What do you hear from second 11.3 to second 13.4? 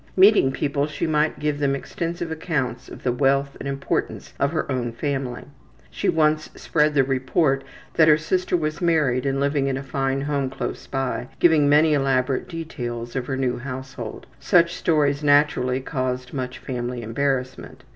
giving many elaborate details of the